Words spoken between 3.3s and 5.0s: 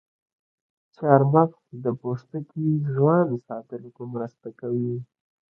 ساتلو کې مرسته کوي.